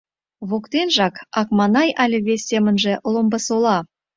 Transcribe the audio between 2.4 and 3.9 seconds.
семынже— Ломбысола.